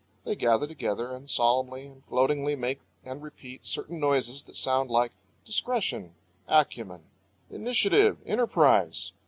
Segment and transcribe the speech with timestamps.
[0.23, 5.11] They gather together and solemnly and gloatingly make and repeat certain noises that sound like
[5.45, 6.15] "discretion,"
[6.47, 7.03] "acumen,"
[7.51, 9.11] "initiative," "enterprise."